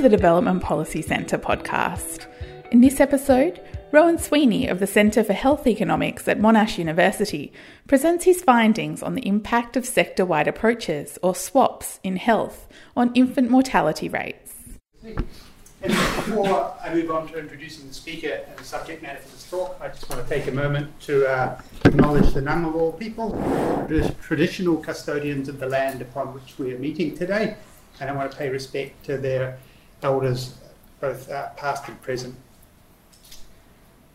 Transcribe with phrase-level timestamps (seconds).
[0.00, 2.24] to the Development Policy Centre podcast.
[2.70, 3.60] In this episode,
[3.92, 7.52] Rohan Sweeney of the Centre for Health Economics at Monash University
[7.86, 12.66] presents his findings on the impact of sector wide approaches, or SWAPs, in health
[12.96, 14.54] on infant mortality rates.
[15.02, 15.16] And
[15.82, 19.76] before I move on to introducing the speaker and the subject matter for this talk,
[19.82, 23.32] I just want to take a moment to uh, acknowledge the Ngunnawal people,
[23.86, 27.58] the traditional custodians of the land upon which we are meeting today,
[28.00, 29.58] and I want to pay respect to their
[30.02, 30.54] elders,
[31.00, 32.34] both past and present.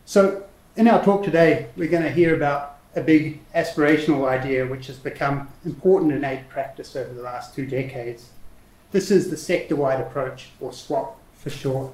[0.04, 0.44] So,
[0.76, 4.96] in our talk today, we're going to hear about a big aspirational idea which has
[4.96, 8.30] become important in aid practice over the last two decades.
[8.92, 11.92] This is the sector wide approach, or SWAP for short.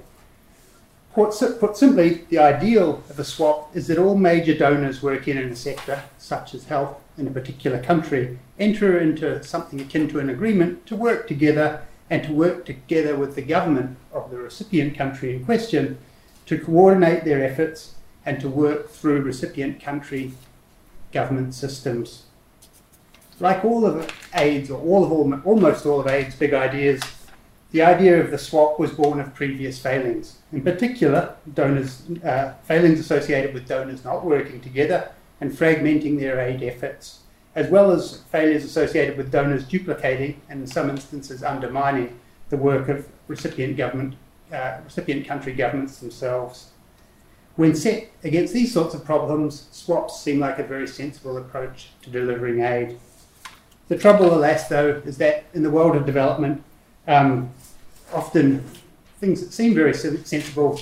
[1.14, 1.34] Put
[1.76, 6.02] simply, the ideal of a swap is that all major donors working in a sector,
[6.16, 10.96] such as health in a particular country, enter into something akin to an agreement to
[10.96, 15.96] work together and to work together with the government of the recipient country in question
[16.44, 17.94] to coordinate their efforts
[18.26, 20.30] and to work through recipient country
[21.10, 22.24] government systems.
[23.40, 27.00] Like all of AIDS, or all of almost all of AIDS' big ideas,
[27.70, 30.36] the idea of the swap was born of previous failings.
[30.52, 36.62] In particular, donors, uh, failings associated with donors not working together and fragmenting their aid
[36.62, 37.20] efforts,
[37.54, 42.88] as well as failures associated with donors duplicating and in some instances undermining the work
[42.88, 44.14] of recipient government,
[44.52, 46.70] uh, recipient country governments themselves.
[47.56, 52.10] When set against these sorts of problems, swaps seem like a very sensible approach to
[52.10, 52.98] delivering aid.
[53.88, 56.62] The trouble, alas, though, is that in the world of development,
[57.06, 57.50] um,
[58.12, 58.64] often
[59.18, 60.80] things that seem very sensible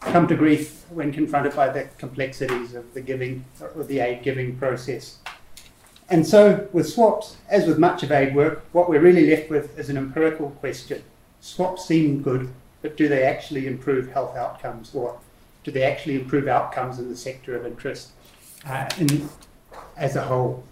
[0.00, 3.44] come to grief when confronted by the complexities of the giving
[3.76, 5.18] or the aid giving process.
[6.12, 9.78] And so, with swaps, as with much of aid work, what we're really left with
[9.78, 11.02] is an empirical question.
[11.40, 15.18] Swaps seem good, but do they actually improve health outcomes, or
[15.64, 18.10] do they actually improve outcomes in the sector of interest
[18.66, 19.26] uh, in,
[19.96, 20.62] as a whole?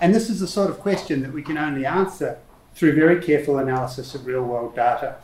[0.00, 2.36] And this is the sort of question that we can only answer
[2.74, 5.18] through very careful analysis of real world data,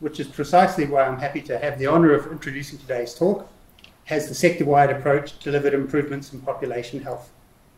[0.00, 3.48] which is precisely why I'm happy to have the honour of introducing today's talk.
[4.04, 7.30] Has the sector wide approach delivered improvements in population health?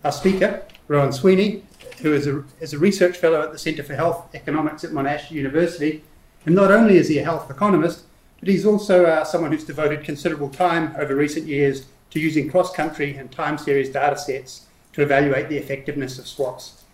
[0.05, 1.63] Our speaker, Rohan Sweeney,
[2.03, 5.31] who is a, is a research fellow at the Centre for Health Economics at Monash
[5.31, 6.05] University,
[6.47, 8.05] and not only is he a health economist,
[8.39, 12.73] but he's also uh, someone who's devoted considerable time over recent years to using cross
[12.73, 16.85] country and time series data sets to evaluate the effectiveness of swaps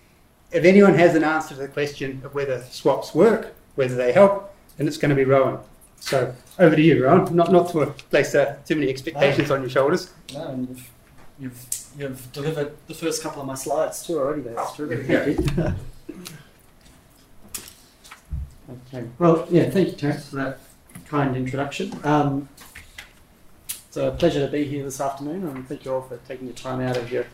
[0.55, 4.55] if anyone has an answer to the question of whether swaps work, whether they help,
[4.77, 5.59] then it's going to be Rohan.
[5.99, 7.35] So over to you, Rohan.
[7.35, 9.57] Not not to place uh, too many expectations no.
[9.57, 10.11] on your shoulders.
[10.33, 10.91] No, and you've,
[11.41, 14.43] you've, you've delivered the first couple of my slides too already.
[14.57, 14.87] Oh, there
[18.71, 19.09] okay.
[19.19, 19.71] Well, yeah.
[19.71, 20.59] Thank you, Terence, for that
[21.07, 21.99] kind introduction.
[22.05, 22.49] Um,
[23.69, 26.57] it's a pleasure to be here this afternoon, and thank you all for taking your
[26.57, 27.27] time out of your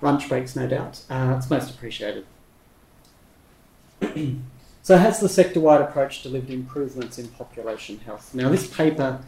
[0.00, 1.02] lunch breaks, no doubt.
[1.08, 2.26] Uh, it's most appreciated.
[4.82, 8.34] so has the sector-wide approach delivered improvements in population health?
[8.34, 9.20] Now this paper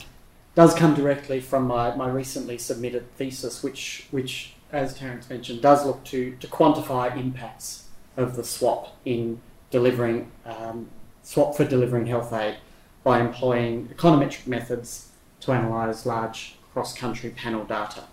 [0.55, 5.85] does come directly from my, my recently submitted thesis, which, which, as Terence mentioned, does
[5.85, 10.89] look to, to quantify impacts of the swap in delivering um,
[11.23, 12.57] swap for delivering health aid
[13.05, 15.11] by employing econometric methods
[15.41, 18.05] to analyse large cross-country panel data.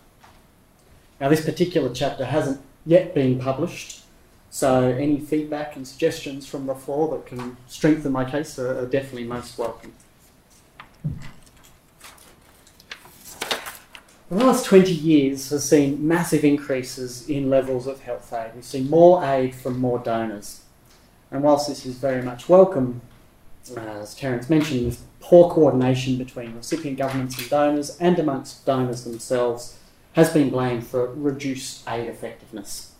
[1.19, 4.03] Now this particular chapter hasn't yet been published,
[4.50, 8.85] so any feedback and suggestions from the floor that can strengthen my case are, are
[8.85, 9.94] definitely most welcome.
[14.30, 18.52] The last 20 years has seen massive increases in levels of health aid.
[18.56, 20.62] We've seen more aid from more donors.
[21.32, 23.02] And whilst this is very much welcome,
[23.76, 29.78] uh, as Terence mentioned, poor coordination between recipient governments and donors and amongst donors themselves
[30.14, 32.92] has been blamed for reduced aid effectiveness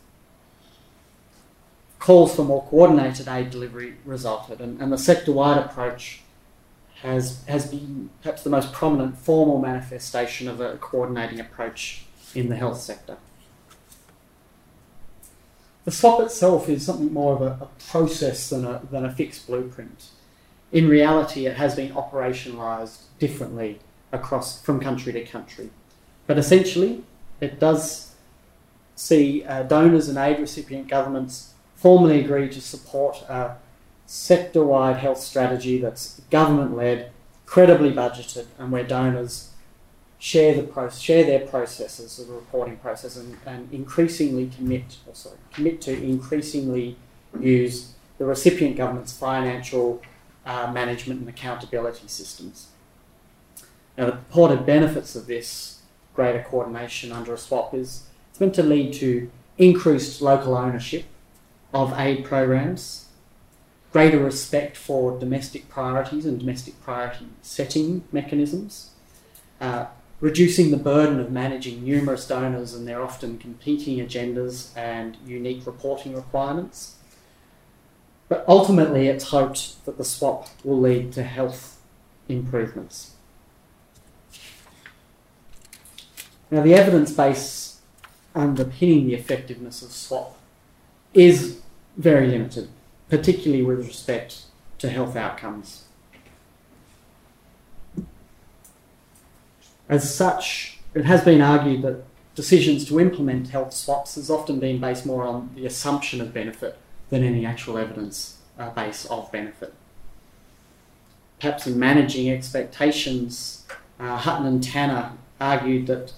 [2.00, 6.22] calls for more coordinated aid delivery resulted, and, and the sector wide approach
[7.02, 12.56] has, has been perhaps the most prominent formal manifestation of a coordinating approach in the
[12.56, 13.18] health sector.
[15.86, 19.48] The swap itself is something more of a, a process than a, than a fixed
[19.48, 20.08] blueprint.
[20.72, 23.80] In reality, it has been operationalised differently
[24.12, 25.70] across from country to country.
[26.26, 27.04] But essentially,
[27.40, 28.16] it does
[28.96, 33.56] see uh, donors and aid recipient governments formally agree to support a
[34.07, 37.12] sector wide health strategy that's government led,
[37.45, 39.51] credibly budgeted, and where donors
[40.18, 45.38] share, the pro- share their processes, the reporting process, and, and increasingly commit, or sorry,
[45.54, 46.95] commit to increasingly
[47.39, 50.01] use the recipient government's financial
[50.45, 52.69] uh, management and accountability systems.
[53.98, 55.81] Now, the purported benefits of this
[56.15, 61.06] greater coordination under a swap is it's meant to lead to increased local ownership
[61.74, 63.06] of aid programs,
[63.98, 68.92] greater respect for domestic priorities and domestic priority setting mechanisms,
[69.60, 69.88] uh,
[70.22, 76.14] reducing the burden of managing numerous donors and their often competing agendas and unique reporting
[76.14, 76.98] requirements.
[78.30, 81.82] But ultimately, it's hoped that the swap will lead to health
[82.30, 83.16] improvements.
[86.52, 87.82] Now, the evidence base
[88.36, 90.38] underpinning the effectiveness of swap
[91.16, 91.62] is
[91.98, 92.70] very limited,
[93.09, 94.44] particularly with respect
[94.80, 95.86] to health outcomes.
[99.89, 102.04] As such, it has been argued that
[102.36, 106.77] decisions to implement health swaps has often been based more on the assumption of benefit
[107.09, 109.74] than any actual evidence uh, base of benefit.
[111.39, 113.65] Perhaps in managing expectations,
[114.00, 116.13] uh, Hutton and Tanner argued that,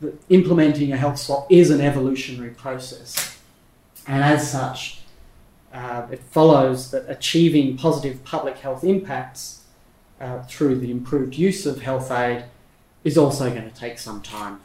[0.00, 3.38] that implementing a health swap is an evolutionary process,
[4.06, 5.00] and as such,
[5.74, 9.64] uh, it follows that achieving positive public health impacts
[10.20, 12.44] uh, through the improved use of health aid
[13.02, 14.60] is also going to take some time.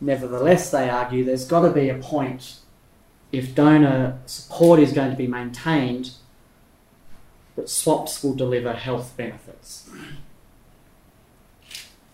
[0.00, 2.56] Nevertheless, they argue there's got to be a point
[3.30, 6.10] if donor support is going to be maintained
[7.54, 9.88] that swaps will deliver health benefits.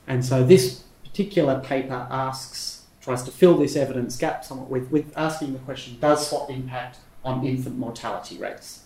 [0.07, 2.78] And so this particular paper asks,
[3.09, 6.99] tries to fill this evidence gap somewhat with, with asking the question, does swap impact
[7.25, 8.85] on infant mortality rates.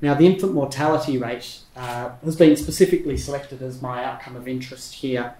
[0.00, 4.94] Now, the infant mortality rate uh, has been specifically selected as my outcome of interest
[4.94, 5.34] here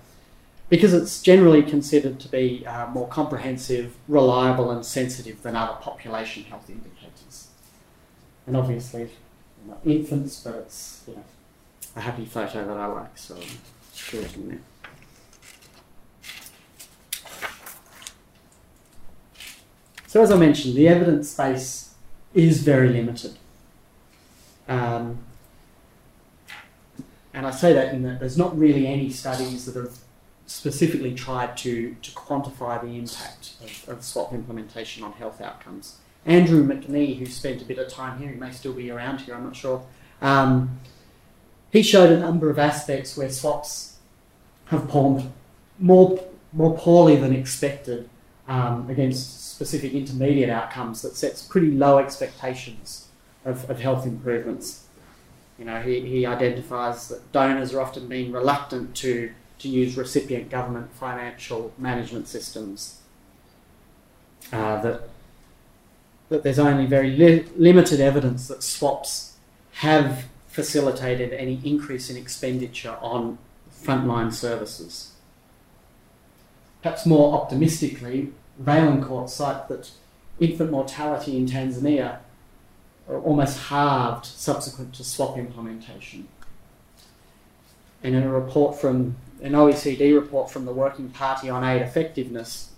[0.69, 6.43] because it's generally considered to be uh, more comprehensive, reliable, and sensitive than other population
[6.45, 7.47] health indicators.
[8.49, 9.09] And obviously,
[9.85, 11.25] infants, but it's you know,
[11.95, 13.43] a happy photo that I like, so I'm
[13.95, 14.59] sure there.
[20.11, 21.95] So, as I mentioned, the evidence base
[22.35, 23.37] is very limited.
[24.67, 25.19] Um,
[27.33, 29.99] and I say that in that there's not really any studies that have
[30.47, 35.99] specifically tried to, to quantify the impact of, of swap implementation on health outcomes.
[36.27, 39.37] Andrew McNee, who spent a bit of time here, he may still be around here,
[39.37, 39.87] I'm not sure,
[40.21, 40.81] um,
[41.71, 43.99] he showed a number of aspects where swaps
[44.65, 45.31] have performed
[45.79, 46.19] more,
[46.53, 48.11] more poorly than expected
[48.51, 53.07] um, against specific intermediate outcomes that sets pretty low expectations
[53.45, 54.87] of, of health improvements.
[55.57, 59.31] You know, he, he identifies that donors are often being reluctant to,
[59.61, 63.01] to use recipient government financial management systems.
[64.53, 65.03] Uh, that,
[66.29, 69.37] that there's only very li- limited evidence that swaps
[69.75, 73.39] have facilitated any increase in expenditure on
[73.73, 75.13] frontline services.
[76.83, 78.33] Perhaps more optimistically,
[78.63, 79.91] Vaillancourt cite that
[80.39, 82.19] infant mortality in Tanzania
[83.09, 86.29] almost halved subsequent to swap implementation.
[88.03, 92.71] And in a report from an OECD report from the Working Party on Aid Effectiveness,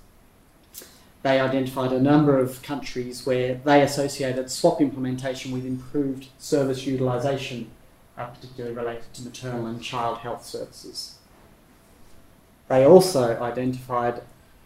[1.22, 7.70] they identified a number of countries where they associated swap implementation with improved service utilisation,
[8.18, 11.16] uh, particularly related to maternal and child health services.
[12.68, 14.22] They also identified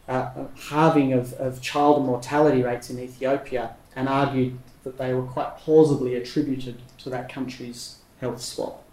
[0.09, 0.31] uh,
[0.69, 6.15] halving of, of child mortality rates in Ethiopia and argued that they were quite plausibly
[6.15, 8.85] attributed to that country's health swap.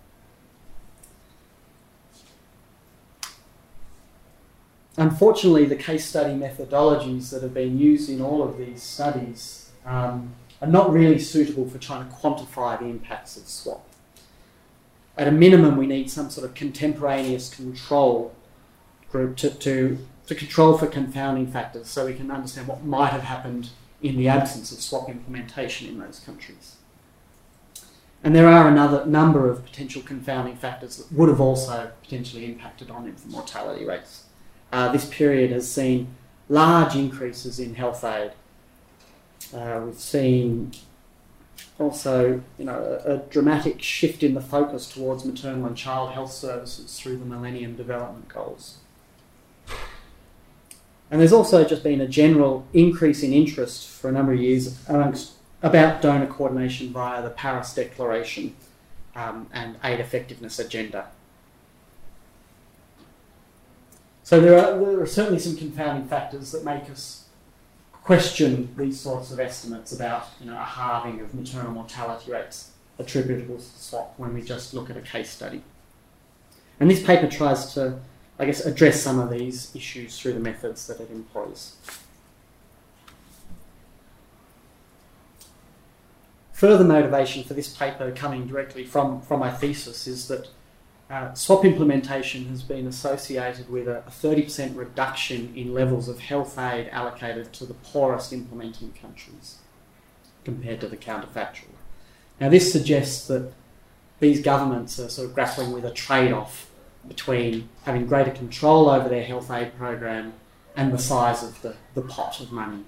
[4.98, 10.34] Unfortunately, the case study methodologies that have been used in all of these studies um,
[10.62, 13.86] are not really suitable for trying to quantify the impacts of swap.
[15.18, 18.34] At a minimum, we need some sort of contemporaneous control
[19.12, 23.24] group to, to to control for confounding factors so we can understand what might have
[23.24, 23.70] happened
[24.02, 26.78] in the absence of swap implementation in those countries.
[28.24, 32.90] And there are another number of potential confounding factors that would have also potentially impacted
[32.90, 34.26] on infant mortality rates.
[34.72, 36.08] Uh, this period has seen
[36.48, 38.32] large increases in health aid.
[39.54, 40.72] Uh, we've seen
[41.80, 46.32] also, you know, a, a, dramatic shift in the focus towards maternal and child health
[46.32, 48.78] services through the Millennium Development Goals.
[51.12, 54.78] And there's also just been a general increase in interest for a number of years
[54.88, 58.56] amongst, about donor coordination via the Paris Declaration
[59.16, 61.08] um, and aid effectiveness agenda.
[64.24, 67.26] So there are, there are certainly some confounding factors that make us
[67.92, 73.58] question these sorts of estimates about you know, a halving of maternal mortality rates attributable
[73.58, 75.62] to swap when we just look at a case study.
[76.80, 78.00] And this paper tries to,
[78.40, 81.76] I guess, address some of these issues through the methods that it employs.
[86.54, 90.48] Further motivation for this paper coming directly from, from my thesis is that
[91.10, 96.58] uh, swap implementation has been associated with a, a 30% reduction in levels of health
[96.58, 99.58] aid allocated to the poorest implementing countries
[100.44, 101.76] compared to the counterfactual.
[102.40, 103.52] Now, this suggests that
[104.20, 106.70] these governments are sort of grappling with a trade off
[107.08, 110.34] between having greater control over their health aid program
[110.76, 112.84] and the size of the, the pot of money.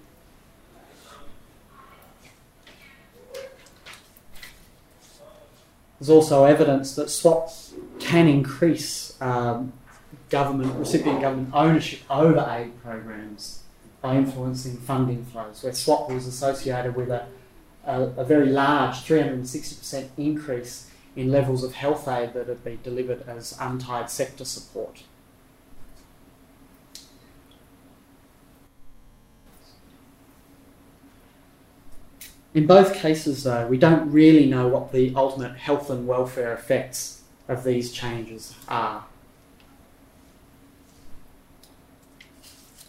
[6.00, 7.50] There's also evidence that swap
[8.00, 9.74] can increase um,
[10.30, 13.64] government, recipient government ownership over aid programs
[14.02, 17.26] by influencing funding flows, where swap was associated with a,
[17.86, 23.24] a, a very large 360% increase in levels of health aid that had been delivered
[23.28, 25.04] as untied sector support.
[32.54, 37.22] In both cases, though, we don't really know what the ultimate health and welfare effects
[37.50, 39.06] of these changes are.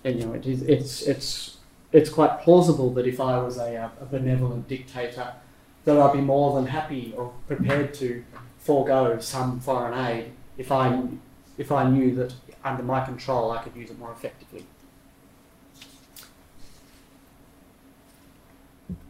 [0.05, 1.57] And, you know, it is, it's, it's,
[1.91, 5.33] it's quite plausible that if I was a, a benevolent dictator,
[5.87, 8.23] that I'd be more than happy or prepared to
[8.59, 11.01] forego some foreign aid if I,
[11.57, 14.67] if I knew that under my control I could use it more effectively.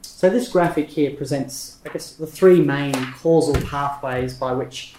[0.02, 4.94] So this graphic here presents, I guess, the three main causal pathways by which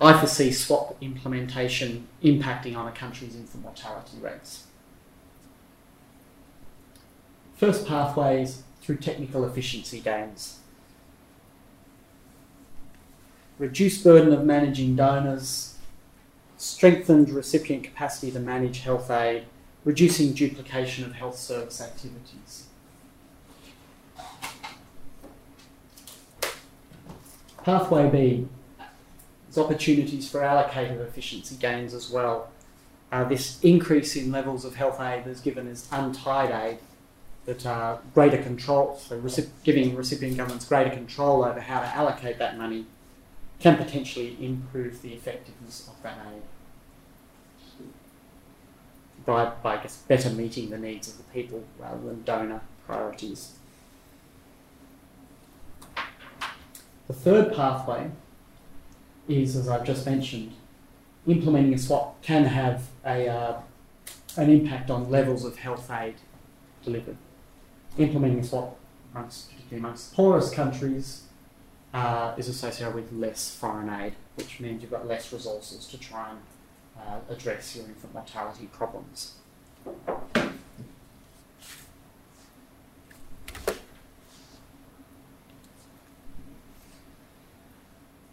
[0.00, 4.64] I foresee swap implementation impacting on a country's infant mortality rates.
[7.56, 10.60] First pathway is through technical efficiency gains.
[13.58, 15.76] Reduced burden of managing donors,
[16.56, 19.46] strengthened recipient capacity to manage health aid,
[19.84, 22.68] reducing duplication of health service activities.
[27.64, 28.48] Pathway B
[29.50, 32.50] is opportunities for allocative efficiency gains as well.
[33.10, 36.78] Uh, this increase in levels of health aid is given as untied aid,
[37.46, 42.38] that uh, greater control, so recip- giving recipient governments greater control over how to allocate
[42.38, 42.86] that money
[43.60, 46.42] can potentially improve the effectiveness of that aid
[49.26, 53.54] by, by I guess, better meeting the needs of the people rather than donor priorities.
[57.08, 58.10] The third pathway
[59.28, 60.52] is, as I've just mentioned,
[61.26, 63.60] implementing a swap can have a, uh,
[64.36, 66.14] an impact on levels of health aid
[66.84, 67.16] delivered.
[67.98, 68.78] Implementing swap,
[69.14, 71.22] amongst, particularly amongst poorest countries,
[71.94, 76.30] uh, is associated with less foreign aid, which means you've got less resources to try
[76.30, 76.38] and
[76.98, 79.36] uh, address your infant mortality problems.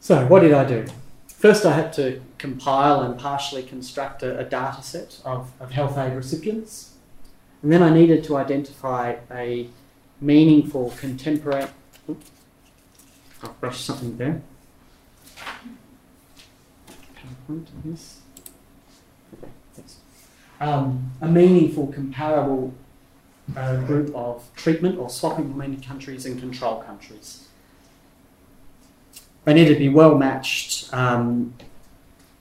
[0.01, 0.85] So, what did I do?
[1.27, 5.97] First, I had to compile and partially construct a, a data set of, of health
[5.97, 6.92] aid recipients.
[7.63, 9.69] And then I needed to identify a
[10.19, 11.67] meaningful contemporary.
[12.09, 12.31] Oops,
[13.41, 14.41] I've brush something there.
[17.85, 18.19] Yes.
[20.59, 22.73] Um, a meaningful, comparable
[23.55, 27.47] uh, group of treatment or swap implemented countries and control countries.
[29.45, 31.53] They need to be well matched um,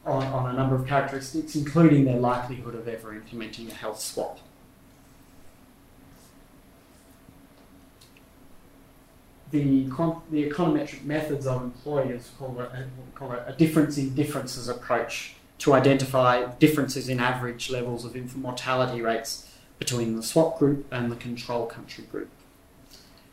[0.05, 4.41] on, on a number of characteristics, including their likelihood of ever implementing a health swap.
[9.52, 9.85] The,
[10.30, 15.35] the econometric methods I've employed is called a, call it a difference in differences approach
[15.59, 21.12] to identify differences in average levels of infant mortality rates between the swap group and
[21.12, 22.30] the control country group.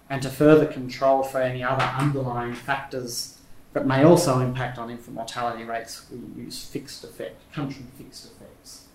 [0.09, 3.39] And to further control for any other underlying factors
[3.73, 6.05] that may also impact on infant mortality rates.
[6.11, 8.87] We use fixed effect, country fixed effects.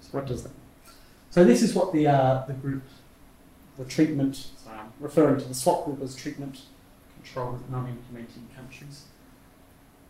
[0.00, 0.52] So what does that?
[1.30, 2.82] So this is what the uh, the group,
[3.78, 4.48] the treatment,
[4.98, 6.62] referring to the swap group as treatment
[7.14, 9.04] control with non-implementing countries.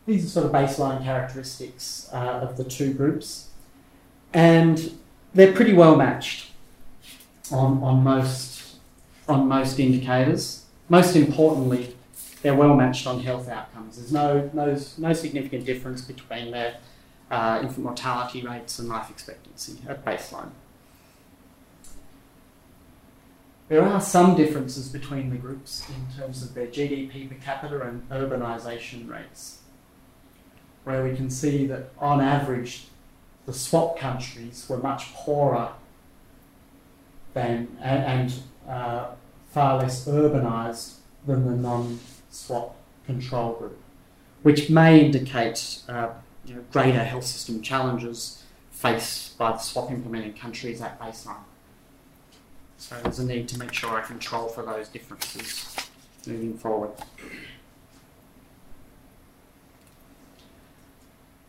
[0.06, 3.50] These are sort of baseline characteristics uh, of the two groups,
[4.32, 4.99] and
[5.34, 6.50] they're pretty well matched
[7.52, 8.76] on, on most
[9.28, 10.64] on most indicators.
[10.88, 11.94] Most importantly,
[12.42, 13.96] they're well matched on health outcomes.
[13.96, 16.78] There's no, no, no significant difference between their
[17.30, 20.50] uh, infant mortality rates and life expectancy at baseline.
[23.70, 28.02] There are some differences between the groups in terms of their GDP per capita and
[28.10, 29.60] urbanisation rates,
[30.82, 32.88] where we can see that on average
[33.46, 35.70] the swap countries were much poorer
[37.32, 38.34] than and,
[38.68, 39.12] uh,
[39.52, 42.74] far less urbanised than the non-swap
[43.06, 43.78] control group,
[44.42, 46.08] which may indicate uh,
[46.44, 51.44] you know, greater health system challenges faced by the swap implementing countries at baseline.
[52.80, 55.76] So there's a need to make sure I control for those differences
[56.26, 56.90] moving forward.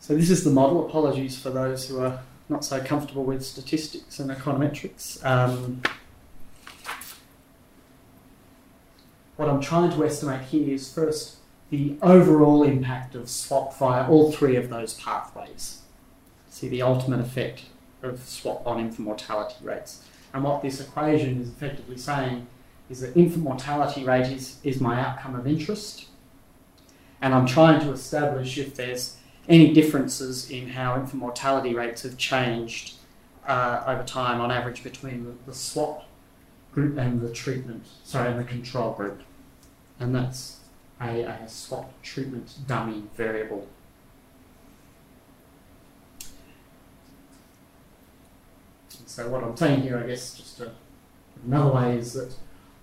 [0.01, 0.85] So this is the model.
[0.85, 2.19] Apologies for those who are
[2.49, 5.25] not so comfortable with statistics and econometrics.
[5.25, 5.81] Um,
[9.37, 11.37] what I'm trying to estimate here is first
[11.69, 15.79] the overall impact of swap via all three of those pathways.
[16.49, 17.63] See the ultimate effect
[18.03, 20.03] of swap on infant mortality rates.
[20.33, 22.47] And what this equation is effectively saying
[22.89, 26.07] is that infant mortality rate is, is my outcome of interest.
[27.21, 32.17] And I'm trying to establish if there's any differences in how infant mortality rates have
[32.17, 32.95] changed
[33.47, 36.05] uh, over time on average between the, the swap
[36.73, 39.21] group and the treatment, sorry, and the control group.
[39.99, 40.59] And that's
[40.99, 43.67] a, a swap treatment dummy variable.
[49.11, 50.71] So what I'm saying here, I guess, just a,
[51.45, 52.33] another way is that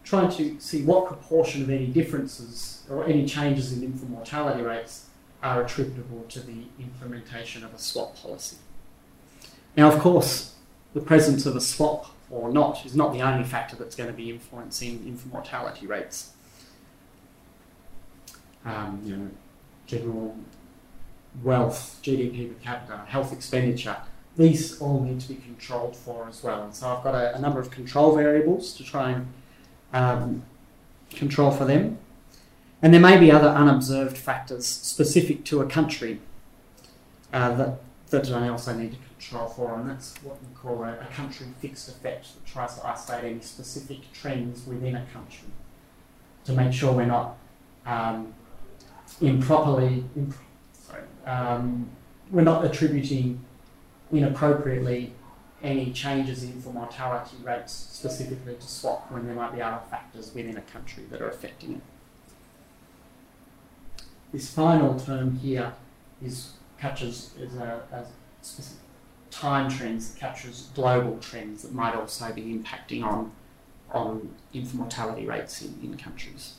[0.05, 5.07] trying to see what proportion of any differences or any changes in infant mortality rates
[5.43, 8.57] are attributable to the implementation of a swap policy.
[9.77, 10.55] Now, of course,
[10.95, 14.17] the presence of a swap or not is not the only factor that's going to
[14.17, 16.33] be influencing infant mortality rates
[18.65, 19.31] um, you know,
[19.87, 20.37] general
[21.43, 23.97] wealth, GDP per capita, health expenditure,
[24.39, 26.63] these all need to be controlled for as well.
[26.63, 29.27] And so I've got a, a number of control variables to try and
[29.93, 30.45] um,
[31.11, 31.99] control for them.
[32.81, 36.21] And there may be other unobserved factors specific to a country
[37.33, 40.93] uh, that, that I also need to control for, and that's what we call a,
[40.93, 45.49] a country fixed effect that tries to isolate any specific trends within a country
[46.45, 47.37] to make sure we're not
[47.85, 48.33] um,
[49.21, 50.35] improperly, imp-
[50.73, 51.91] sorry, um,
[52.31, 53.45] we're not attributing
[54.13, 55.13] inappropriately
[55.63, 60.33] any changes in for mortality rates specifically to swap when there might be other factors
[60.35, 61.81] within a country that are affecting it.
[64.33, 65.73] This final term here
[66.23, 68.05] is captures is a, a
[68.43, 68.83] specific
[69.31, 73.33] time trends that captures global trends that might also be impacting on
[73.91, 76.55] on infant mortality rates in, in countries.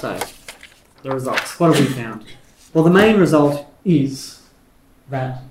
[0.00, 0.18] So,
[1.02, 1.58] the results.
[1.58, 2.24] What have we found?
[2.72, 4.42] Well, the main result is
[5.08, 5.42] that,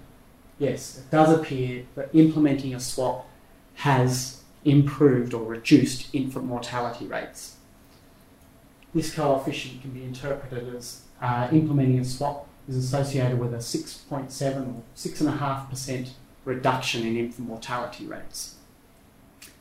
[0.57, 3.27] yes, it does appear that implementing a swap
[3.75, 7.55] has improved or reduced infant mortality rates.
[8.93, 14.67] This coefficient can be interpreted as uh, implementing a swap is associated with a 6.7
[14.67, 16.09] or 6.5%
[16.45, 18.55] reduction in infant mortality rates.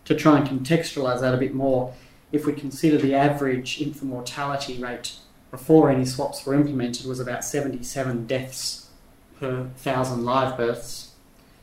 [0.04, 1.94] To try and contextualise that a bit more,
[2.32, 5.16] if we consider the average infant mortality rate
[5.50, 8.88] before any swaps were implemented was about 77 deaths
[9.38, 11.12] per thousand live births,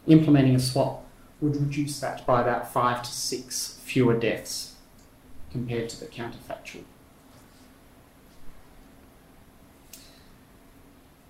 [0.08, 1.06] implementing a swap
[1.41, 4.76] would reduce that by about five to six fewer deaths
[5.52, 6.84] compared to the counterfactual.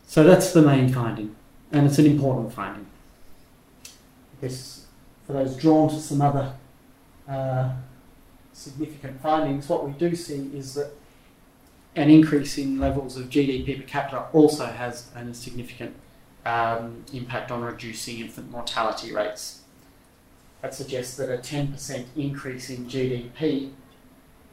[0.07, 1.35] So that's the main finding,
[1.71, 2.85] and it's an important finding.
[3.85, 4.85] I guess
[5.25, 6.53] for those drawn to some other
[7.27, 7.73] uh,
[8.53, 10.91] significant findings, what we do see is that
[11.95, 15.95] an increase in levels of GDP per capita also has a significant
[16.45, 19.61] um, impact on reducing infant mortality rates.
[20.61, 23.71] That suggests that a 10% increase in GDP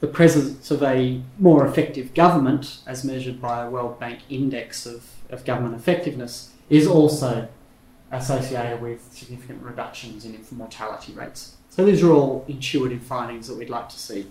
[0.00, 5.06] the presence of a more effective government, as measured by a World Bank index of,
[5.28, 7.48] of government effectiveness, is also
[8.12, 11.56] associated with significant reductions in infant mortality rates.
[11.68, 14.26] So these are all intuitive findings that we'd like to see.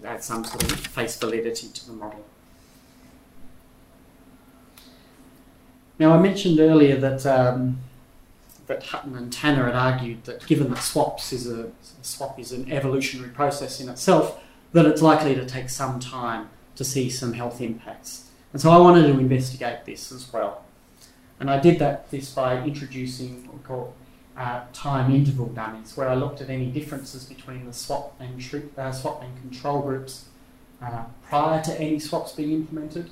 [0.00, 2.24] To add some sort of face validity to the model.
[5.98, 7.78] Now I mentioned earlier that um,
[8.68, 12.70] that Hutton and Tanner had argued that given that swaps is a, swap is an
[12.70, 14.40] evolutionary process in itself,
[14.72, 18.27] that it's likely to take some time to see some health impacts.
[18.52, 20.64] And so I wanted to investigate this as well.
[21.40, 23.94] And I did that this by introducing what we call
[24.36, 28.40] uh, time interval dummies, where I looked at any differences between the swap and,
[28.76, 30.26] uh, swap and control groups
[30.82, 33.10] uh, prior to any swaps being implemented,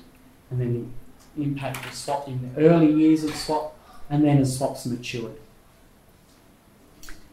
[0.49, 0.93] and then
[1.35, 3.77] the impact of swap in the early years of swap,
[4.09, 5.35] and then as swaps matured.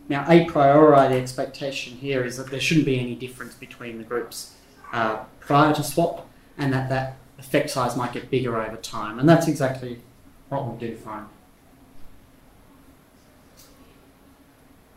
[0.08, 4.04] Now, a priori, the expectation here is that there shouldn't be any difference between the
[4.04, 4.54] groups
[4.92, 9.28] uh, prior to swap, and that that effect size might get bigger over time, and
[9.28, 10.00] that's exactly
[10.48, 11.26] what we do find.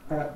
[0.09, 0.29] Uh,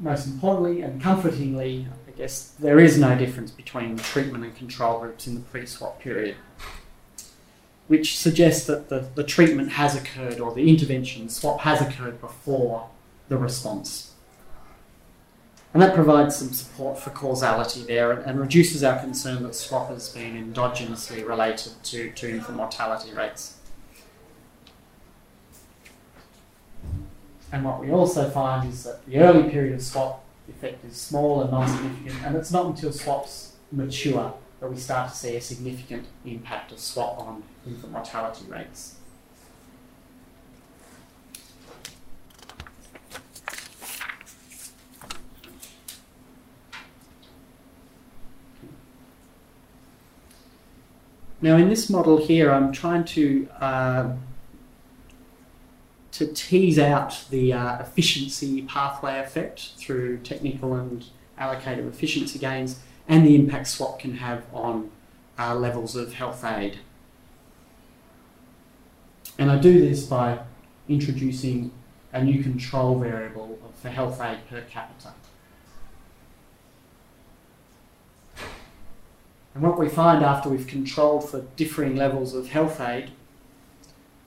[0.00, 5.26] most importantly and comfortingly, I guess there is no difference between treatment and control groups
[5.26, 6.36] in the pre swap period,
[7.86, 12.88] which suggests that the, the treatment has occurred or the intervention swap has occurred before
[13.28, 14.13] the response.
[15.74, 19.88] And that provides some support for causality there and, and reduces our concern that swap
[19.88, 23.56] has been endogenously related to, to infant mortality rates.
[27.50, 31.42] And what we also find is that the early period of swap effect is small
[31.42, 36.06] and non-significant, and it's not until swaps mature that we start to see a significant
[36.24, 38.94] impact of swap on infant mortality rates.
[51.44, 54.12] Now, in this model here, I'm trying to uh,
[56.12, 61.04] to tease out the uh, efficiency pathway effect through technical and
[61.38, 64.90] allocative efficiency gains and the impact swap can have on
[65.38, 66.78] uh, levels of health aid.
[69.38, 70.38] And I do this by
[70.88, 71.72] introducing
[72.10, 75.12] a new control variable for health aid per capita.
[79.54, 83.12] And what we find after we've controlled for differing levels of health aid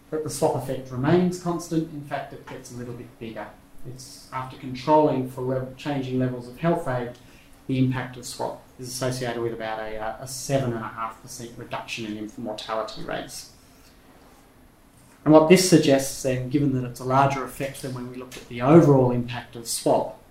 [0.10, 1.92] that the swap effect remains constant.
[1.92, 3.48] In fact, it gets a little bit bigger.
[3.88, 7.12] It's after controlling for changing levels of health aid,
[7.68, 13.04] the impact of swap is associated with about a, a 7.5% reduction in infant mortality
[13.04, 13.52] rates.
[15.26, 18.38] And what this suggests then, given that it's a larger effect than when we looked
[18.38, 20.22] at the overall impact of swap,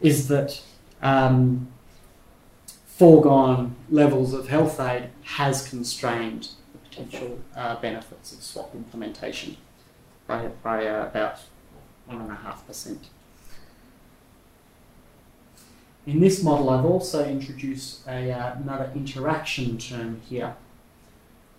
[0.00, 0.60] is that
[1.02, 1.68] um,
[2.96, 9.56] foregone levels of health aid has constrained the potential uh, benefits of swap implementation
[10.28, 11.40] by, by uh, about
[12.08, 12.98] 1.5%.
[16.06, 20.54] In this model, I've also introduced a, uh, another interaction term here,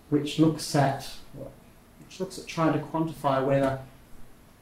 [0.10, 3.80] which looks at which looks at trying to quantify whether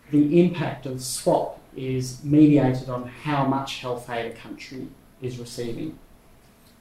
[0.10, 4.88] the impact of swap is mediated on how much health aid a country
[5.22, 6.00] is receiving.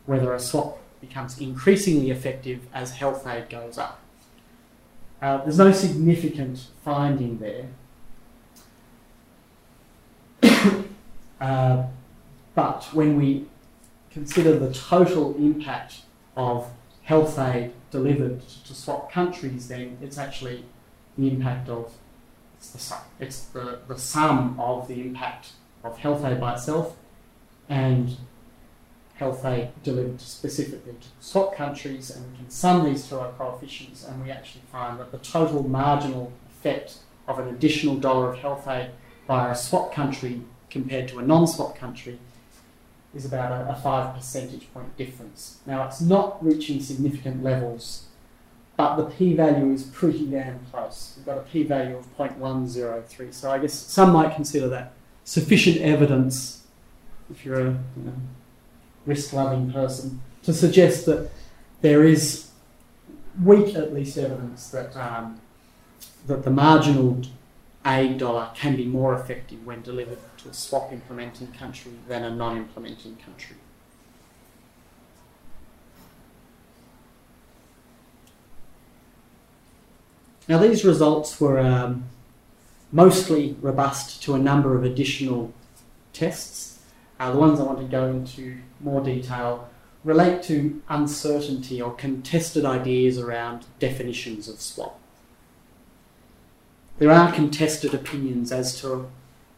[0.06, 4.00] Whether a swap becomes increasingly effective as health aid goes up.
[5.20, 7.68] Uh, there's no significant finding there.
[11.40, 11.84] uh,
[12.54, 13.46] but when we
[14.10, 16.02] consider the total impact
[16.36, 16.68] of
[17.02, 20.64] health aid delivered to swap countries, then it's actually
[21.16, 21.92] the impact of
[22.56, 26.96] it's the sum, it's the, the sum of the impact of health aid by itself
[27.68, 28.16] and
[29.22, 34.04] health aid delivered specifically to swap countries, and we can sum these to our coefficients,
[34.04, 38.66] and we actually find that the total marginal effect of an additional dollar of health
[38.66, 38.90] aid
[39.28, 42.18] by a swap country compared to a non-swap country
[43.14, 45.58] is about a, a, five percentage point difference.
[45.66, 48.06] Now it's not reaching significant levels,
[48.76, 51.14] but the p-value is pretty damn close.
[51.16, 56.64] We've got a p-value of 0.103, so I guess some might consider that sufficient evidence
[57.30, 58.14] if you're a you know,
[59.06, 61.30] risk loving person to suggest that
[61.80, 62.50] there is
[63.42, 65.40] weak, at least, evidence that, um,
[66.26, 67.22] that the marginal
[67.84, 72.30] aid dollar can be more effective when delivered to a swap implementing country than a
[72.30, 73.56] non implementing country.
[80.48, 82.04] Now, these results were um,
[82.90, 85.52] mostly robust to a number of additional
[86.12, 86.71] tests
[87.22, 89.68] uh, the ones I want to go into more detail
[90.02, 94.98] relate to uncertainty or contested ideas around definitions of swap.
[96.98, 99.08] There are contested opinions as to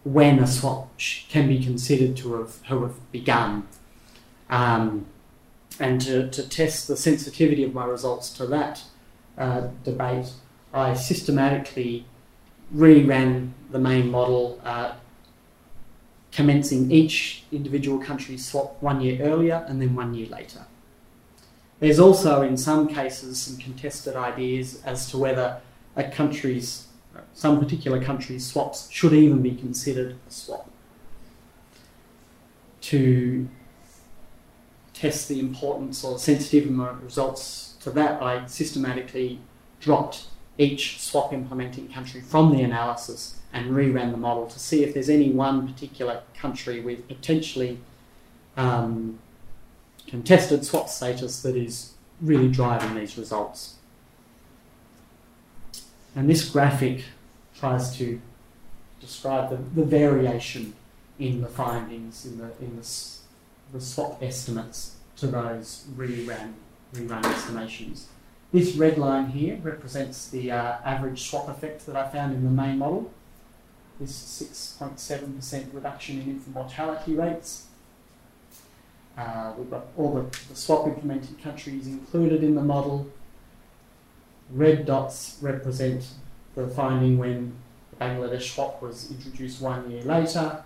[0.05, 0.91] when a swap
[1.31, 3.67] can be considered to have, have begun.
[4.51, 5.07] Um,
[5.81, 8.83] and to, to test the sensitivity of my results to that
[9.39, 10.33] uh, debate,
[10.75, 12.05] I systematically
[12.77, 14.93] reran the main model uh,
[16.35, 20.67] commencing each individual country's swap one year earlier and then one year later.
[21.79, 25.61] There's also, in some cases, some contested ideas as to whether
[25.97, 26.89] a country's
[27.33, 30.69] some particular country's swaps should even be considered a swap.
[32.83, 33.49] To
[34.93, 39.39] test the importance or sensitivity of results to that, I systematically
[39.81, 40.25] dropped
[40.59, 45.09] each swap implementing country from the analysis and reran the model to see if there's
[45.09, 47.79] any one particular country with potentially
[48.57, 49.21] um,
[50.09, 53.77] contested swap status that is really driving these results.
[56.17, 57.05] And this graphic
[57.57, 58.21] tries to
[59.01, 60.75] describe the, the variation
[61.21, 62.87] in the findings, in the, in the,
[63.73, 66.55] the swap estimates to those rerun,
[66.93, 68.09] rerun estimations.
[68.51, 72.51] This red line here represents the uh, average swap effect that I found in the
[72.51, 73.13] main model.
[74.01, 77.67] This 6.7% reduction in infant mortality rates.
[79.17, 83.07] Uh, we've got all the, the swap implemented countries included in the model.
[84.51, 86.07] Red dots represent
[86.57, 87.55] the finding when
[88.01, 90.65] Bangladesh swap was introduced one year later,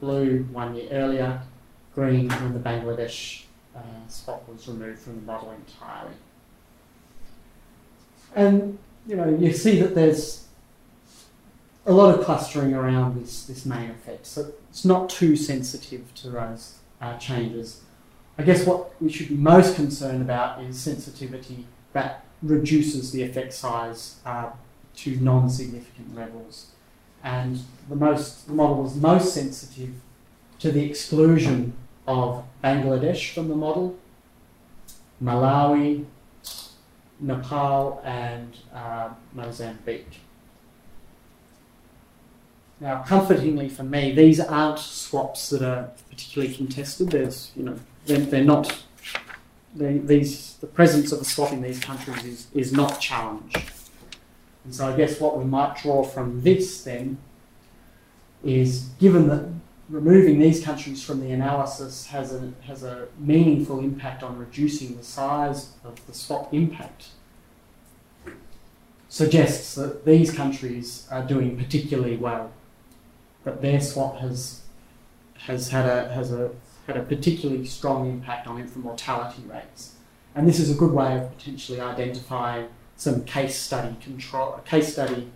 [0.00, 1.42] blue one year earlier,
[1.94, 3.42] green when the Bangladesh
[3.76, 6.14] uh, swap was removed from the model entirely.
[8.34, 10.46] And you know, you see that there's
[11.84, 14.26] a lot of clustering around this, this main effect.
[14.26, 17.82] So it's not too sensitive to those uh, changes.
[18.38, 23.52] I guess what we should be most concerned about is sensitivity that reduces the effect
[23.52, 24.50] size uh,
[24.96, 26.72] to non-significant levels.
[27.22, 29.94] And the most the model was most sensitive
[30.58, 31.74] to the exclusion
[32.06, 33.96] of Bangladesh from the model,
[35.22, 36.04] Malawi,
[37.20, 40.20] Nepal, and uh, Mozambique.
[42.82, 47.10] Now, comfortingly for me, these aren't swaps that are particularly contested.
[47.10, 48.82] There's, you know, they're, they're not.
[49.76, 53.56] They, these the presence of a swap in these countries is, is not challenged.
[54.64, 57.18] And so I guess what we might draw from this then
[58.42, 59.48] is given that
[59.88, 65.04] removing these countries from the analysis has a, has a meaningful impact on reducing the
[65.04, 67.10] size of the swap impact,
[69.08, 72.50] suggests that these countries are doing particularly well,
[73.44, 74.62] that their swap has,
[75.34, 76.50] has, had, a, has a,
[76.86, 79.94] had a particularly strong impact on infant mortality rates.
[80.34, 85.28] And this is a good way of potentially identifying some case study control, case study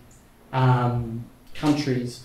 [0.53, 2.23] um, countries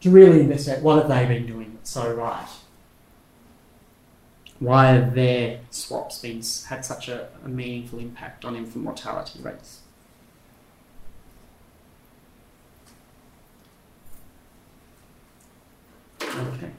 [0.00, 2.48] to really investigate what have they been doing that's so right.
[4.58, 9.80] Why have their swaps been had such a, a meaningful impact on infant mortality rates?
[16.40, 16.70] Okay.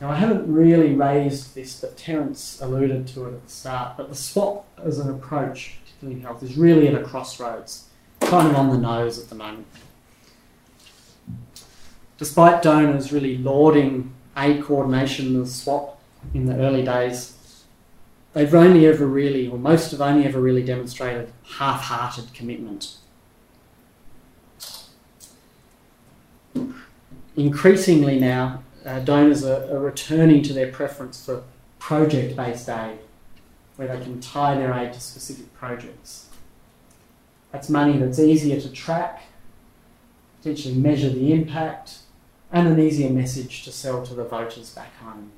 [0.00, 3.96] Now, I haven't really raised this, but Terence alluded to it at the start.
[3.96, 7.88] But the swap as an approach, particularly in health, is really at a crossroads,
[8.20, 9.66] kind of on the nose at the moment
[12.22, 16.00] despite donors really lauding aid coordination and swap
[16.32, 17.64] in the early days,
[18.32, 22.94] they've only ever really, or most have only ever really demonstrated half hearted commitment.
[27.36, 31.44] Increasingly now, uh, donors are, are returning to their preference for
[31.78, 32.98] project based aid,
[33.76, 36.28] where they can tie their aid to specific projects.
[37.50, 39.22] That's money that's easier to track,
[40.38, 41.98] potentially measure the impact,
[42.50, 45.30] and an easier message to sell to the voters back home.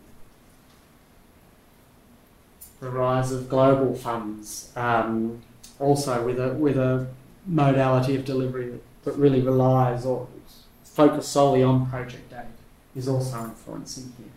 [2.80, 5.42] The rise of global funds, um,
[5.78, 7.07] also with a, with a
[7.46, 10.28] modality of delivery that, that really relies or
[10.85, 12.46] focuses solely on project aid,
[12.94, 14.33] is also influencing here.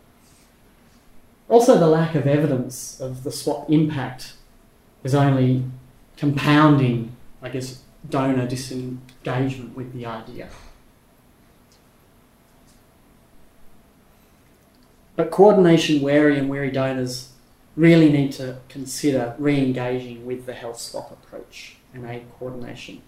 [1.49, 4.33] Also, the lack of evidence of the swap impact
[5.03, 5.63] is only
[6.17, 10.49] compounding, I guess, donor disengagement with the idea.
[15.15, 17.29] But coordination wary and wary donors
[17.75, 23.01] really need to consider re engaging with the health swap approach and aid coordination.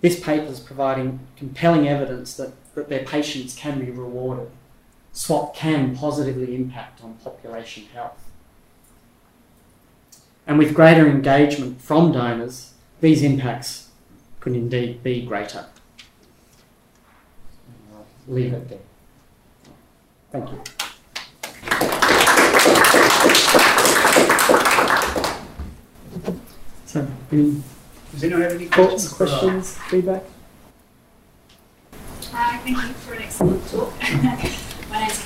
[0.00, 4.50] This paper is providing compelling evidence that, that their patience can be rewarded.
[5.12, 8.30] SWAP can positively impact on population health.
[10.46, 13.90] And with greater engagement from donors, these impacts
[14.40, 15.66] could indeed be greater.
[17.94, 18.78] I'll leave it there.
[20.32, 20.62] Thank you.
[26.86, 27.62] So, any
[28.12, 29.40] Does anyone have any thoughts, questions?
[29.76, 30.22] questions, feedback?
[32.32, 33.92] Hi, thank you for an excellent talk.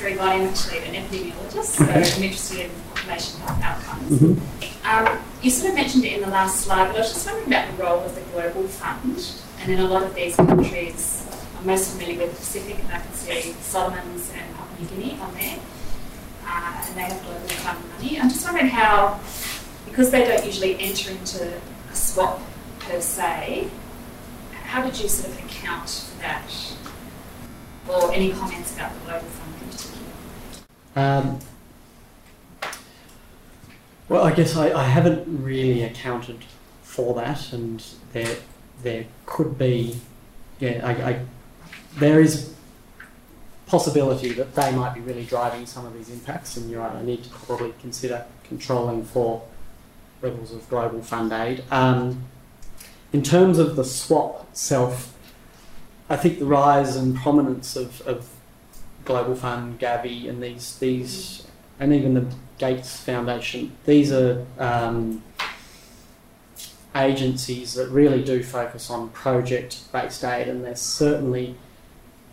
[0.07, 4.21] My name is I'm actually an epidemiologist, so I'm interested in population health outcomes.
[4.21, 4.87] Mm-hmm.
[4.87, 7.49] Um, you sort of mentioned it in the last slide, but I was just wondering
[7.49, 9.33] about the role of the Global Fund.
[9.59, 11.27] And in a lot of these countries,
[11.59, 15.21] I'm most familiar with the Pacific, and I can see Solomons and Papua New Guinea
[15.21, 15.59] on there,
[16.47, 18.21] uh, and they have global fund money.
[18.21, 19.19] I'm just wondering how,
[19.87, 21.53] because they don't usually enter into
[21.90, 22.40] a swap
[22.79, 23.69] per se,
[24.53, 26.49] how did you sort of account for that?
[27.88, 29.45] Or any comments about the global fund?
[30.96, 31.38] Um,
[34.09, 36.38] well, I guess I, I haven't really accounted
[36.82, 38.37] for that, and there
[38.82, 40.00] there could be,
[40.59, 41.20] yeah, I, I,
[41.98, 42.54] there is
[43.66, 47.02] possibility that they might be really driving some of these impacts, and you're right, I
[47.02, 49.42] need to probably consider controlling for
[50.22, 51.64] levels of global fund aid.
[51.70, 52.24] Um,
[53.12, 55.14] in terms of the swap itself,
[56.09, 58.28] I think the rise and prominence of, of
[59.07, 61.47] Global Fund, Gavi, and these these,
[61.81, 62.27] and even the
[62.59, 65.23] Gates Foundation, these are um,
[66.95, 71.55] agencies that really do focus on project-based aid, and they're certainly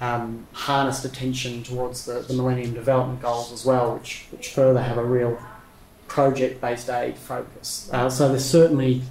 [0.02, 4.98] um, harnessed attention towards the, the Millennium Development Goals as well, which which further have
[4.98, 5.40] a real
[6.08, 7.90] project-based aid focus.
[7.94, 9.02] Uh, so there's certainly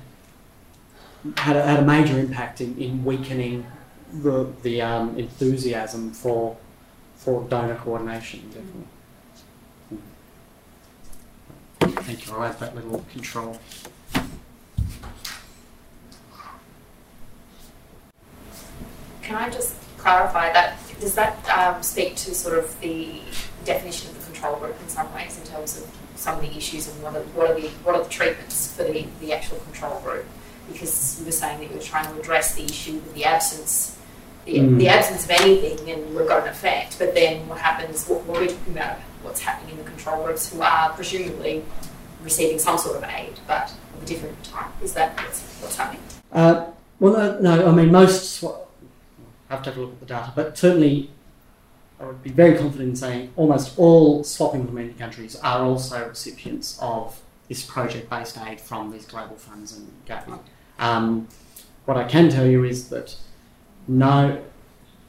[1.37, 3.67] had a, had a major impact in, in weakening
[4.13, 6.57] the, the um, enthusiasm for
[7.25, 8.87] for donor coordination, definitely.
[12.03, 12.33] Thank you.
[12.33, 13.59] I'll add that little control.
[19.23, 20.79] Can I just clarify that?
[20.99, 23.21] Does that um, speak to sort of the
[23.65, 26.89] definition of the control group in some ways, in terms of some of the issues
[26.89, 30.01] and what are, what are the what are the treatments for the, the actual control
[30.01, 30.25] group?
[30.73, 33.99] Because you were saying that you were trying to address the issue with the absence,
[34.45, 34.79] the, Mm.
[34.79, 36.99] the absence of anything, and we've got an effect.
[36.99, 38.07] But then what happens?
[38.09, 41.63] What, what we're talking about what's happening in the control groups who are presumably
[42.23, 44.71] receiving some sort of aid, but of a different type.
[44.83, 46.03] Is that what's, what's happening?
[46.33, 46.67] Uh,
[46.99, 48.59] well, uh, no, I mean, most, swa-
[49.51, 51.11] I have to have a look at the data, but certainly
[52.01, 56.79] I would be very confident in saying almost all swap implementing countries are also recipients
[56.81, 60.43] of this project based aid from these global funds and government.
[60.79, 61.29] Um,
[61.85, 63.15] what I can tell you is that
[63.99, 64.43] no,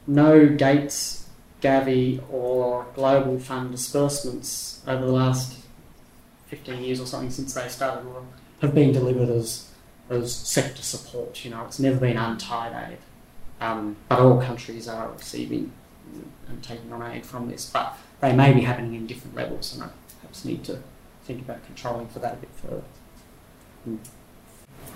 [0.06, 1.28] no Gates,
[1.62, 5.58] Gavi, or global fund disbursements over the last
[6.48, 8.04] 15 years or something since they started
[8.60, 9.70] have been delivered as
[10.10, 11.44] as sector support.
[11.44, 12.98] You know, it's never been untied aid,
[13.60, 15.72] um, but all countries are receiving
[16.48, 17.70] and taking on aid from this.
[17.70, 19.88] But they may be happening in different levels, and I
[20.20, 20.80] perhaps need to
[21.24, 23.98] think about controlling for that a bit further.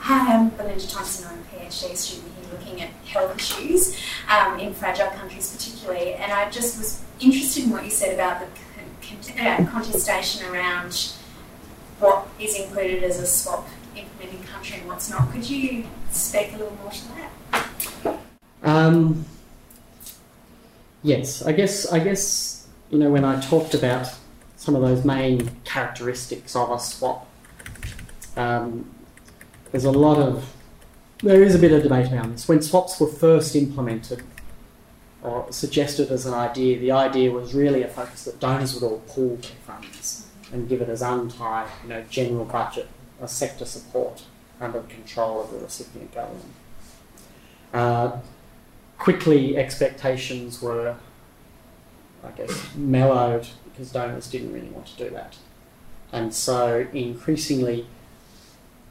[0.01, 1.29] Hi, I'm Belinda Thompson.
[1.29, 6.15] I'm a PhD student here looking at health issues um, in fragile countries, particularly.
[6.15, 11.13] And I just was interested in what you said about the uh, contestation around
[11.99, 15.31] what is included as a swap implementing country and what's not.
[15.33, 17.09] Could you speak a little more to
[18.05, 18.19] that?
[18.63, 19.27] Um,
[21.03, 24.15] yes, I guess I guess you know when I talked about
[24.57, 27.27] some of those main characteristics of a swap,
[28.37, 28.89] um,
[29.71, 30.55] there's a lot of
[31.23, 32.49] there is a bit of debate around this.
[32.49, 34.23] When swaps were first implemented
[35.23, 39.01] or suggested as an idea, the idea was really a focus that donors would all
[39.09, 42.89] pool their funds and give it as untied, you know, general budget
[43.21, 44.25] or sector support
[44.61, 46.55] under the control of the recipient government.
[47.75, 48.19] Uh,
[48.97, 50.97] quickly expectations were,
[52.25, 55.37] I guess, mellowed because donors didn't really want to do that.
[56.13, 57.87] And so increasingly,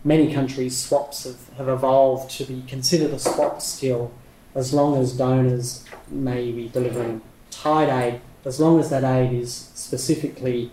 [0.08, 4.12] many countries' swaps have, have evolved to be considered a swap still
[4.56, 9.54] as long as donors may be delivering tied aid, as long as that aid is
[9.76, 10.72] specifically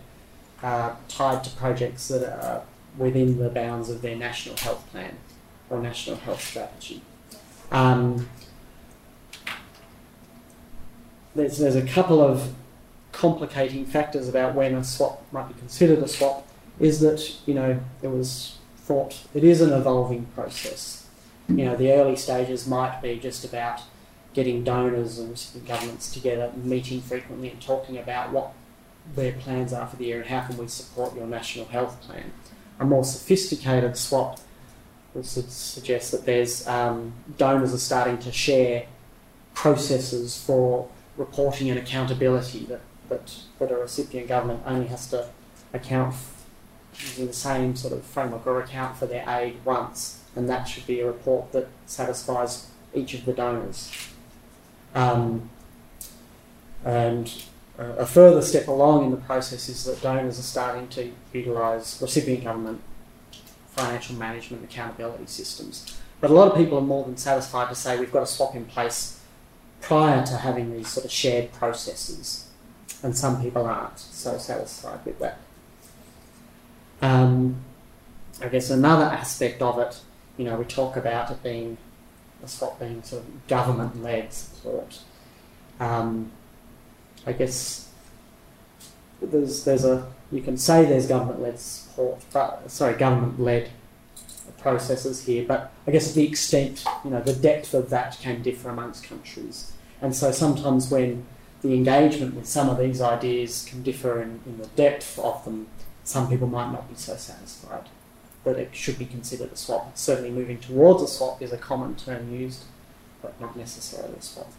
[0.62, 2.62] uh, tied to projects that are
[2.96, 5.16] within the bounds of their national health plan
[5.68, 7.02] or national health strategy.
[7.72, 8.28] Um,
[11.34, 12.54] there's, there's a couple of
[13.10, 16.46] complicating factors about when a swap might be considered a swap
[16.80, 19.26] is that you know there was thought.
[19.34, 21.06] It is an evolving process.
[21.48, 23.82] You know the early stages might be just about
[24.32, 28.52] getting donors and governments together meeting frequently and talking about what
[29.14, 32.32] their plans are for the year and how can we support your national health plan.
[32.80, 34.40] A more sophisticated swap
[35.14, 38.86] would suggest that there's um, donors are starting to share
[39.54, 45.28] processes for reporting and accountability that, that, that a recipient government only has to
[45.72, 46.33] account f-
[47.00, 50.86] using the same sort of framework or account for their aid once, and that should
[50.86, 53.90] be a report that satisfies each of the donors.
[54.94, 55.50] Um,
[56.84, 57.32] and
[57.78, 62.44] a further step along in the process is that donors are starting to utilise recipient
[62.44, 62.80] government
[63.74, 65.98] financial management accountability systems.
[66.20, 68.54] But a lot of people are more than satisfied to say we've got a swap
[68.54, 69.20] in place
[69.80, 72.48] prior to having these sort of shared processes,
[73.02, 75.38] and some people aren't so satisfied with that.
[77.02, 77.56] Um,
[78.40, 80.00] I guess another aspect of it,
[80.36, 81.76] you know, we talk about it being
[82.42, 85.00] a swap being sort of government-led support.
[85.80, 86.30] Um,
[87.26, 87.88] I guess
[89.20, 93.70] there's there's a you can say there's government-led support, but sorry, government-led
[94.58, 98.70] processes here, but I guess the extent, you know, the depth of that can differ
[98.70, 99.72] amongst countries.
[100.00, 101.26] And so sometimes when
[101.62, 105.66] the engagement with some of these ideas can differ in, in the depth of them,
[106.04, 107.88] some people might not be so satisfied
[108.44, 109.96] that it should be considered a swap.
[109.96, 112.64] Certainly moving towards a swap is a common term used,
[113.22, 114.52] but not necessarily a swap.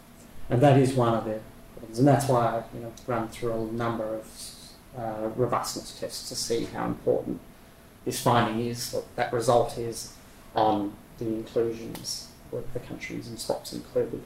[0.50, 1.40] And that is one of the
[1.74, 1.98] problems.
[1.98, 4.26] And that's why I you know, run through a number of
[4.98, 7.40] uh, robustness tests to see how important
[8.04, 10.12] this finding is, what that result is
[10.54, 14.22] on the inclusions, with the countries and swaps included.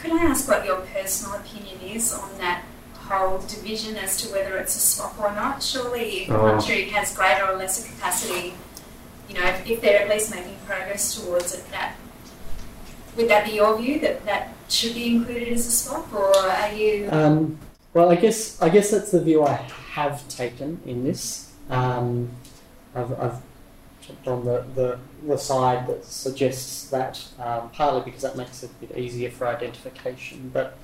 [0.00, 2.64] Could I ask what your personal opinion is on that
[3.06, 5.62] whole division as to whether it's a swap or not?
[5.62, 6.50] Surely, if a Oh.
[6.52, 8.54] country has greater or lesser capacity,
[9.28, 11.96] you know, if, if they're at least making progress towards it, that
[13.16, 16.72] would that be your view that that should be included as a swap, or are
[16.72, 17.08] you?
[17.10, 17.58] Um,
[17.94, 19.54] well, I guess I guess that's the view I
[19.92, 21.50] have taken in this.
[21.70, 22.28] Um,
[22.94, 23.40] I've, I've
[24.02, 28.70] jumped on the, the, the side that suggests that, um, partly because that makes it
[28.70, 30.76] a bit easier for identification, but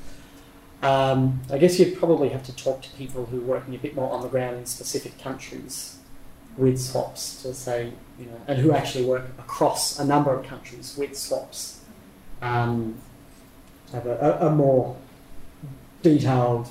[0.83, 3.95] um, I guess you'd probably have to talk to people who are working a bit
[3.95, 5.99] more on the ground in specific countries
[6.57, 10.97] with swaps to say, you know, and who actually work across a number of countries
[10.99, 11.81] with swaps.
[12.41, 12.97] Um,
[13.93, 14.97] have a, a, more
[16.03, 16.69] detailed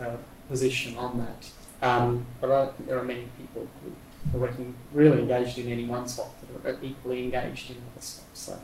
[0.00, 0.16] uh,
[0.48, 1.50] position on that.
[1.86, 5.86] Um, but I think there are many people who are working really engaged in any
[5.86, 6.32] one swap
[6.62, 8.40] that are equally engaged in other swaps.
[8.40, 8.60] So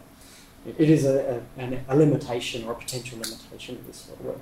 [0.66, 4.20] it, it is a, a, an, a limitation or a potential limitation of this sort
[4.20, 4.40] of work.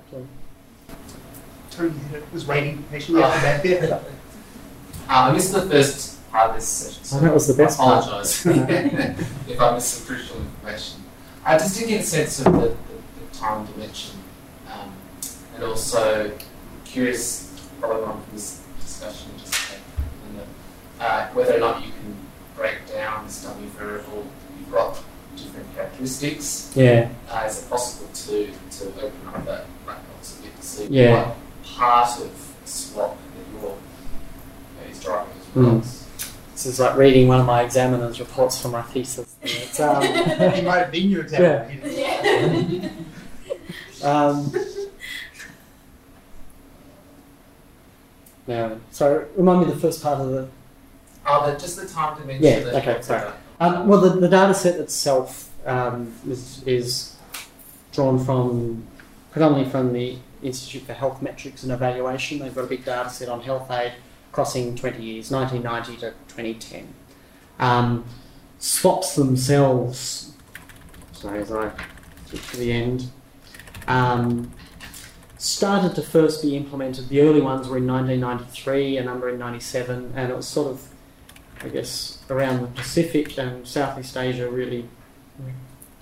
[1.71, 1.93] Tony
[2.31, 3.93] was waiting patiently at the back there.
[3.95, 4.03] Um,
[5.09, 7.17] I missed the first part of this session.
[7.17, 8.45] Oh, that was the best I apologise
[9.47, 11.01] if I missed some crucial information.
[11.45, 12.75] I just did get a sense of the, the, the
[13.33, 14.17] time dimension,
[14.71, 14.93] um,
[15.55, 16.31] and also
[16.85, 17.49] curious,
[17.81, 19.53] following on from this discussion just
[20.99, 22.15] uh, whether or not you can
[22.55, 24.25] break down this W variable.
[24.57, 25.02] You've got
[25.53, 26.71] different characteristics.
[26.75, 30.65] Yeah, Uh, is it possible to, to open up that black box a bit to
[30.65, 31.27] see Yeah.
[31.27, 32.25] what part of
[32.63, 35.99] a swap that you're uh, is driving as results?
[36.53, 39.35] this is like reading one of my examiner's reports for my thesis.
[39.43, 40.01] It's, um,
[40.53, 41.71] He might have been your examiner.
[41.85, 42.89] Yeah.
[44.03, 44.53] Um,
[48.47, 48.81] no.
[48.91, 50.49] So remind me the first part of the.
[51.25, 52.43] Oh, the, just the time dimension.
[52.43, 53.21] Yeah, okay, sorry.
[53.21, 53.37] about.
[53.63, 57.15] Um, well, the, the data set itself um, is, is
[57.93, 58.85] drawn from
[59.31, 62.39] predominantly from the Institute for Health Metrics and Evaluation.
[62.39, 63.93] They've got a big data set on health aid
[64.33, 66.93] crossing 20 years, 1990 to 2010.
[67.57, 68.03] Um,
[68.59, 70.33] swaps themselves,
[71.13, 71.71] sorry, as I
[72.33, 73.11] get to the end,
[73.87, 74.51] um,
[75.37, 77.07] started to first be implemented.
[77.07, 80.92] The early ones were in 1993, a number in 97, and it was sort of
[81.63, 84.85] I guess, around the Pacific and Southeast Asia really,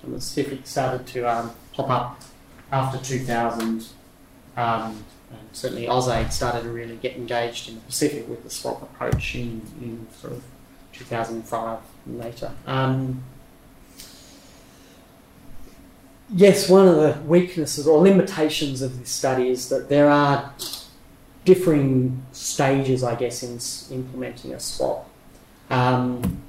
[0.02, 2.22] and the Pacific started to um, pop up
[2.70, 3.86] after 2000.
[4.56, 8.82] Um, and certainly AusAid started to really get engaged in the Pacific with the swap
[8.82, 10.42] approach in, in sort of
[10.92, 12.52] 2005 and later.
[12.66, 13.22] Um,
[16.34, 20.52] yes, one of the weaknesses or limitations of this study is that there are
[21.44, 25.08] differing stages, I guess, in implementing a swap.
[25.72, 26.42] Um,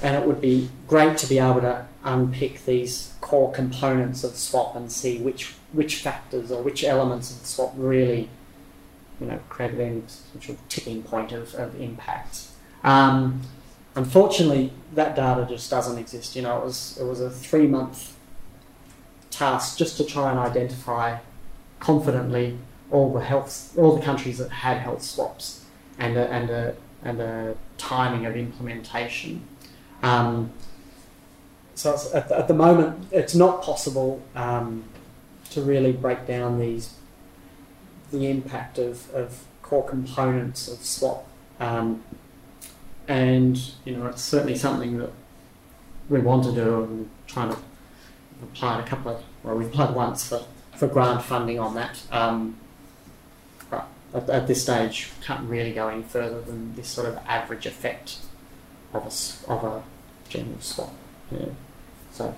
[0.00, 4.74] and it would be great to be able to unpick these core components of swap
[4.74, 8.28] and see which which factors or which elements of the swap really,
[9.20, 12.46] you know, create any potential tipping point of, of impact.
[12.82, 13.42] Um,
[13.94, 16.34] unfortunately, that data just doesn't exist.
[16.34, 18.16] You know, it was it was a three month
[19.30, 21.18] task just to try and identify
[21.80, 22.56] confidently
[22.90, 25.64] all the health all the countries that had health swaps
[25.98, 29.42] and a, and a and the timing of implementation.
[30.02, 30.52] Um,
[31.74, 34.84] so at, the, at the moment, it's not possible um,
[35.50, 36.94] to really break down these
[38.10, 41.26] the impact of, of core components of swap.
[41.60, 42.02] Um,
[43.06, 45.10] and you know, it's certainly something that
[46.08, 47.58] we want to do, and trying to
[48.42, 50.44] apply a couple of well, we've applied once for,
[50.76, 52.02] for grant funding on that.
[52.10, 52.56] Um,
[54.14, 58.18] at, at this stage, can't really go any further than this sort of average effect
[58.92, 59.82] of a, s- of a
[60.28, 60.92] general swap.
[61.30, 61.46] Yeah.
[62.12, 62.34] So,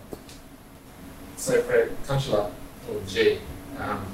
[1.36, 2.50] so for a
[2.90, 3.38] or G,
[3.78, 4.04] um,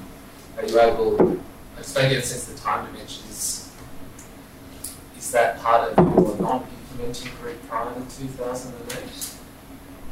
[0.57, 1.39] are you able,
[1.75, 3.23] I just don't get a sense of the time dimension.
[3.29, 3.71] Is,
[5.17, 9.35] is that part of your non-implementing group prior to 2008?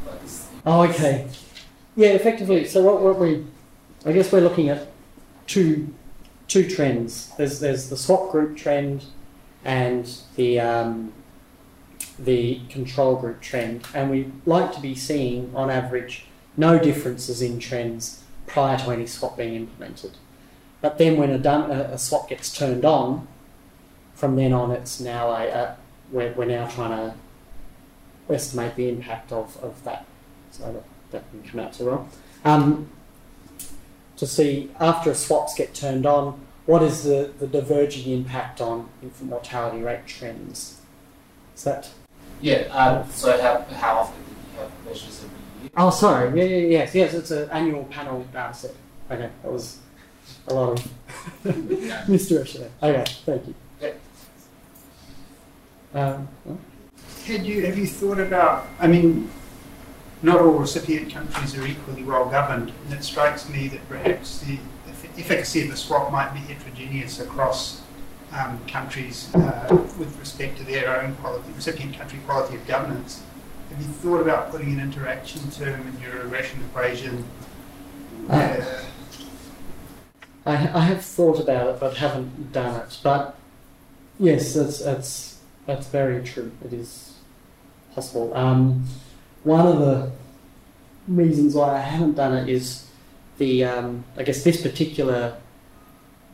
[0.05, 0.19] Like
[0.65, 1.27] Oh, okay.
[1.95, 2.65] Yeah, effectively.
[2.65, 3.45] So what, what we,
[4.05, 4.87] I guess we're looking at
[5.47, 5.93] two
[6.47, 7.31] two trends.
[7.37, 9.05] There's there's the swap group trend
[9.63, 11.13] and the um,
[12.17, 16.25] the control group trend, and we like to be seeing on average
[16.55, 20.17] no differences in trends prior to any swap being implemented.
[20.81, 23.27] But then when a, done, a, swap gets turned on,
[24.13, 25.77] from then on it's now a, a
[26.11, 30.05] we're, we're now trying to estimate the impact of, of that.
[30.51, 32.09] So that, that can come out too well.
[32.45, 32.89] Um,
[34.17, 39.29] to see after swaps get turned on, what is the, the diverging impact on infant
[39.29, 40.81] mortality rate trends?
[41.55, 41.89] Is that?
[42.41, 45.71] yeah, um, so how, how often do you have measures every year?
[45.77, 46.37] Oh, sorry.
[46.39, 47.13] Yeah, yeah, yes, yes.
[47.13, 48.75] It's an annual panel data set.
[49.09, 49.79] Okay, that was
[50.47, 50.79] a lot
[51.45, 52.69] of misdirection.
[52.81, 52.89] there.
[53.01, 53.55] Okay, thank you.
[53.81, 53.91] Yeah.
[55.93, 56.59] Um, well,
[57.25, 59.29] Had you, have you thought about, I mean,
[60.21, 64.57] not all recipient countries are equally well governed, and it strikes me that perhaps the
[64.87, 67.81] eff- efficacy of the swap might be heterogeneous across
[68.33, 73.23] um, countries uh, with respect to their own quality, recipient country quality of governance.
[73.69, 77.25] Have you thought about putting an interaction term in your regression equation?
[78.29, 78.83] Uh,
[80.45, 82.97] I, I have thought about it, but haven't done it.
[83.03, 83.37] But
[84.19, 86.51] yes, that's that's that's very true.
[86.63, 87.13] It is
[87.93, 88.33] possible.
[88.33, 88.85] Um,
[89.47, 90.11] one of the
[91.07, 92.85] reasons why I haven't done it is
[93.37, 95.37] the um, I guess this particular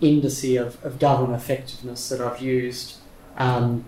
[0.01, 2.97] indice of, of government effectiveness that I've used
[3.37, 3.85] um,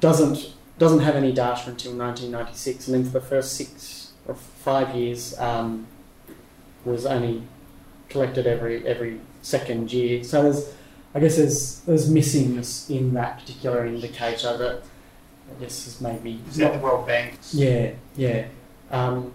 [0.00, 4.94] doesn't doesn't have any data until 1996, and then for the first six or five
[4.94, 5.86] years um,
[6.84, 7.42] was only
[8.08, 10.24] collected every every second year.
[10.24, 10.74] So there's,
[11.14, 14.82] I guess there's there's missingness in that particular indicator that
[15.50, 17.54] I guess is maybe is that the World Bank's?
[17.54, 18.46] yeah yeah.
[18.90, 19.32] Um,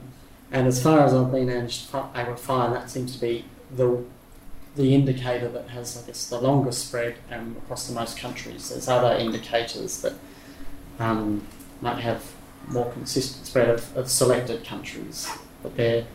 [0.51, 3.22] and as far as I've been able to fi- able to find, that seems to
[3.22, 3.45] be
[3.76, 4.03] the
[4.76, 8.70] the indicator that has I guess the longest spread um, across the most countries.
[8.70, 10.13] There's other indicators that
[10.99, 11.43] um,
[11.82, 12.24] might have
[12.68, 15.30] more consistent spread of, of selected countries,
[15.61, 16.05] but they're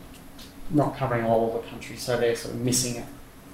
[0.69, 3.05] not covering all of the countries, so they're sort of missing it,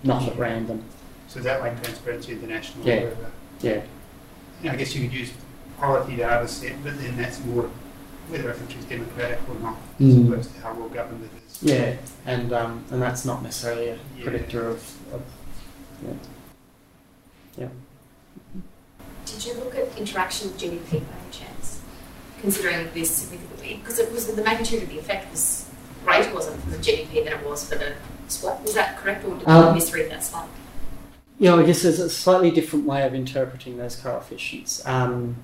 [0.04, 0.84] not at random.
[1.28, 2.86] So is that like Transparency International?
[2.86, 3.04] Yeah.
[3.04, 3.32] whatever?
[3.62, 3.82] Yeah,
[4.72, 5.32] I guess you could use
[5.78, 7.70] quality data set, but then that's more
[8.30, 10.32] whether a country's democratic or not, as Mm.
[10.32, 11.64] opposed to how well governed it is.
[11.64, 14.24] yeah, and um, and that's not necessarily a Yeah.
[14.24, 15.22] predictor of, of
[19.26, 21.82] Did you look at interaction with GDP by any chance?
[22.42, 25.66] Considering this significantly, because it was the magnitude of the effect was
[26.06, 27.94] greater, wasn't it, for the GDP than it was for the
[28.30, 28.64] swap?
[28.64, 30.48] Was that correct, or did I Um, misread that slide?
[31.40, 34.82] Yeah, I guess there's a slightly different way of interpreting those coefficients.
[34.86, 35.36] Um,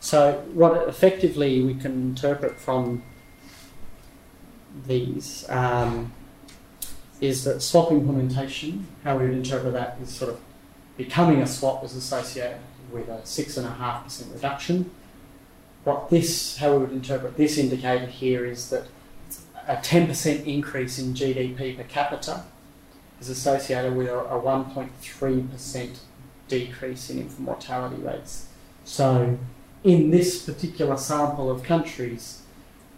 [0.00, 3.02] so, what effectively we can interpret from
[4.86, 6.12] these um,
[7.20, 10.40] is that swap implementation, how we would interpret that is sort of
[10.96, 12.58] becoming a swap is associated
[12.92, 14.90] with a six and a half percent reduction.
[15.84, 18.84] What this, how we would interpret this indicator here is that
[19.66, 22.44] a 10% increase in GDP per capita
[23.20, 25.98] is associated with a, a 1.3%
[26.46, 28.48] decrease in infant mortality rates.
[28.84, 29.38] So,
[29.84, 32.42] in this particular sample of countries,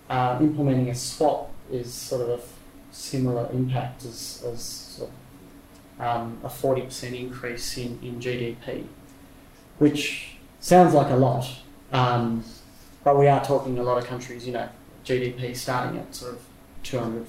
[0.08, 2.42] uh, implementing a swap is sort of a
[2.90, 8.84] similar impact as, as sort of, um, a 40% increase in, in GDP,
[9.78, 11.46] which sounds like a lot,
[11.92, 12.44] um,
[13.04, 14.68] but we are talking a lot of countries, you know,
[15.04, 16.40] GDP starting at sort of
[16.82, 17.26] 200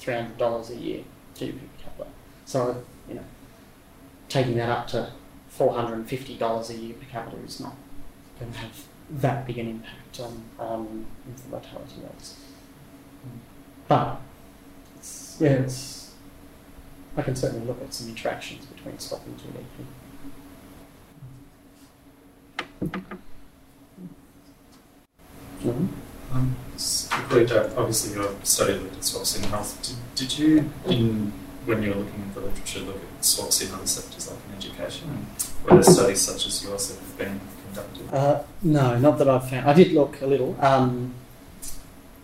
[0.00, 1.02] $300 a year,
[1.34, 2.10] GDP per capita.
[2.44, 3.24] So, you know,
[4.28, 5.10] taking that up to
[5.58, 7.74] $450 a year per capita is not
[8.38, 8.82] going to have
[9.22, 12.34] that big an impact on, on infant mortality rates.
[13.88, 14.20] But,
[14.96, 16.12] it's, yeah, it's,
[17.16, 19.86] I can certainly look at some interactions between stock and GDP.
[25.64, 25.88] Mhm.
[26.32, 29.80] Um, s- quickly, Jack, obviously your study looked at swaps in health.
[29.82, 31.32] Did, did you, in
[31.64, 34.56] when you were looking at the literature, look at swaps in other sectors like in
[34.56, 35.08] education?
[35.10, 35.26] And
[35.64, 37.40] were there studies such as yours that have been
[38.12, 39.68] Uh, no, not that I've found.
[39.68, 40.56] I did look a little.
[40.60, 41.14] Um,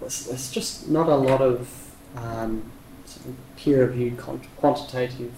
[0.01, 1.69] there's, there's just not a lot of
[2.17, 2.71] um,
[3.05, 5.33] sort of peer-reviewed quant- quantitative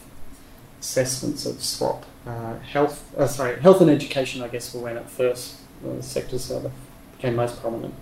[0.81, 2.05] assessments of swap.
[2.27, 4.43] Uh, health, uh, sorry, health and education.
[4.43, 5.57] I guess were when it first
[5.87, 6.71] uh, sectors that
[7.17, 7.95] became most prominent.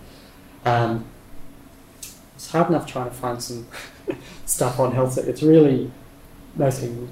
[0.65, 1.07] Um,
[2.35, 3.67] it's hard enough trying to find some
[4.47, 5.19] stuff on health.
[5.19, 5.91] It's really
[6.55, 7.09] mostly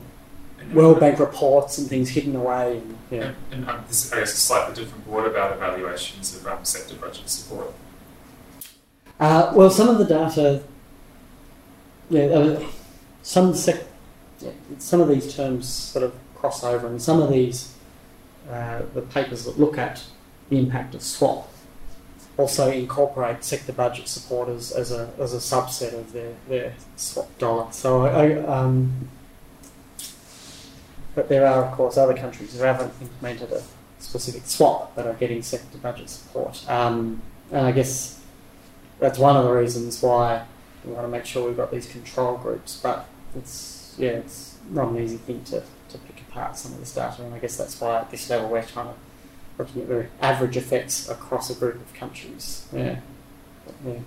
[0.72, 2.78] World Bank reports and things hidden away.
[2.78, 3.22] And, yeah.
[3.22, 5.06] And, and um, this is, I guess, a slightly different.
[5.06, 7.72] What about evaluations of um, sector budget support?
[9.18, 10.62] Uh, well, some of the data,
[12.08, 12.66] yeah, uh,
[13.22, 13.86] some sec-
[14.40, 17.74] yeah, some of these terms sort of cross over, and some of these,
[18.50, 20.02] uh, the papers that look at
[20.48, 21.50] the impact of swap
[22.40, 27.28] also incorporate sector budget support as, as, a, as a subset of their, their swap
[27.38, 27.70] dollar.
[27.70, 29.08] So I, I um,
[31.14, 33.62] but there are, of course, other countries who haven't implemented a
[33.98, 36.68] specific swap that are getting sector budget support.
[36.68, 38.20] Um, and I guess
[38.98, 40.44] that's one of the reasons why
[40.84, 42.80] we want to make sure we've got these control groups.
[42.82, 46.94] But it's yeah, it's not an easy thing to, to pick apart some of this
[46.94, 48.94] data, and I guess that's why at this level we're trying to
[49.58, 52.66] looking at the average effects across a group of countries.
[52.72, 52.96] Yeah.
[53.86, 53.98] yeah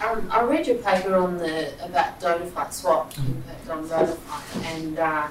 [0.00, 4.66] um, I read your paper on the about donor flight swap impact on donor flight,
[4.66, 5.28] and uh,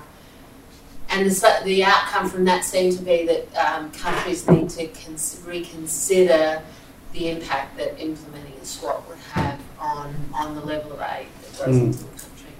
[1.09, 5.41] and the, the outcome from that seemed to be that um, countries need to cons-
[5.45, 6.61] reconsider
[7.11, 11.65] the impact that implementing a swap would have on on the level of aid that
[11.65, 11.83] goes mm.
[11.85, 12.51] into the country,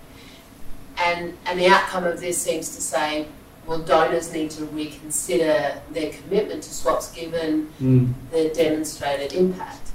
[0.98, 3.28] and and the outcome of this seems to say
[3.66, 8.14] well, donors need to reconsider their commitment to swaps given mm.
[8.32, 9.92] the demonstrated impact.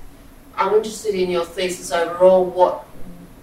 [0.56, 2.44] I'm interested in your thesis overall.
[2.44, 2.84] What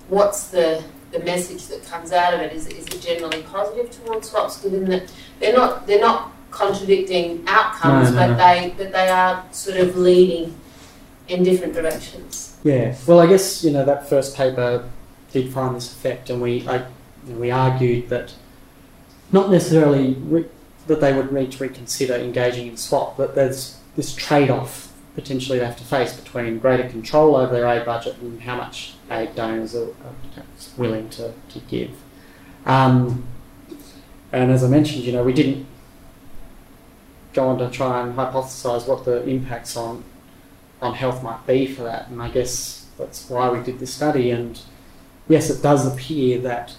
[0.10, 0.84] what's the
[1.18, 2.54] the message that comes out of it?
[2.54, 8.12] Is, is it generally positive towards swaps, given that they're not they're not contradicting outcomes,
[8.12, 8.38] no, no, but no.
[8.38, 10.56] they but they are sort of leading
[11.28, 12.58] in different directions.
[12.64, 12.96] Yeah.
[13.08, 14.90] Well, I guess you know that first paper
[15.32, 16.78] did find this effect, and we I,
[17.26, 18.34] you know, we argued that
[19.32, 20.50] not necessarily re-
[20.88, 25.66] that they would need to reconsider engaging in swap, but there's this trade-off potentially they
[25.66, 29.76] have to face between greater control over their aid budget and how much aid donors
[29.76, 29.88] are,
[30.78, 31.92] willing to, to give.
[32.66, 33.26] Um,
[34.32, 35.66] and as I mentioned, you know, we didn't
[37.34, 40.04] go on to try and hypothesize what the impacts on
[40.82, 44.30] on health might be for that, and I guess that's why we did this study.
[44.32, 44.60] And
[45.30, 46.76] yes, it does appear that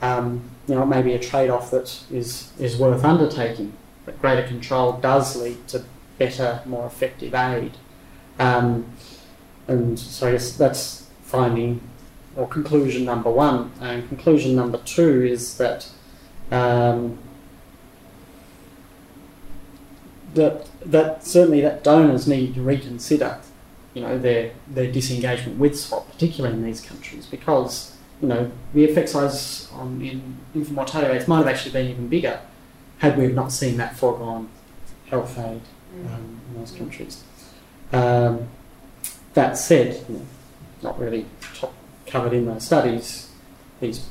[0.00, 3.72] um, you know, it may be a trade-off that is, is worth undertaking.
[4.04, 5.84] But greater control does lead to
[6.18, 7.72] better, more effective aid.
[8.38, 8.86] Um,
[9.68, 11.80] and so I guess that's finding
[12.36, 13.72] or conclusion number one.
[13.80, 15.88] And conclusion number two is that
[16.50, 17.18] um,
[20.34, 23.38] that that certainly that donors need to reconsider,
[23.94, 28.84] you know, their their disengagement with swap, particularly in these countries, because you know, the
[28.84, 32.40] effect size on in infant mortality rates might have actually been even bigger
[32.98, 34.48] had we not seen that foregone
[35.10, 35.60] health aid.
[36.06, 37.22] Um, in those countries.
[37.92, 38.48] Um,
[39.34, 40.04] that said,
[40.82, 41.26] not really
[42.06, 43.30] covered in those studies,
[43.80, 44.08] these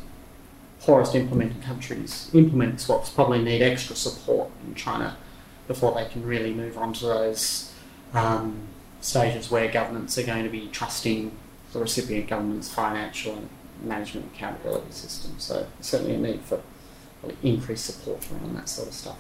[0.82, 5.18] poorest implementing countries implementing swaps probably need extra support in China
[5.68, 7.74] before they can really move on to those
[8.14, 8.56] um,
[9.02, 11.32] stages where governments are going to be trusting
[11.74, 13.50] the recipient government's financial and
[13.84, 15.34] management accountability system.
[15.40, 16.62] So certainly a need for
[17.42, 19.18] increased support around that sort of stuff.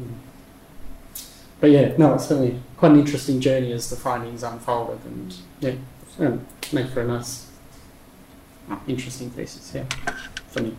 [0.00, 0.14] Mm.
[1.62, 5.74] But yeah, no, it's certainly quite an interesting journey as the findings unfolded, and yeah,
[6.18, 7.52] um, made for a nice,
[8.68, 9.72] oh, interesting thesis.
[9.72, 9.84] Yeah,
[10.48, 10.76] for me.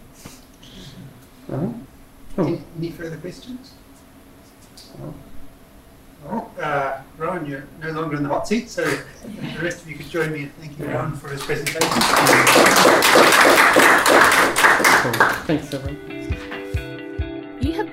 [1.50, 1.76] All right.
[2.36, 2.62] Cool.
[2.78, 3.76] Any further questions?
[5.02, 5.14] Oh.
[6.26, 9.96] Well, uh, Rohan, you're no longer in the hot seat, so the rest of you
[9.96, 11.80] could join me in thanking Rohan for his presentation.
[15.48, 16.23] Thanks, everyone.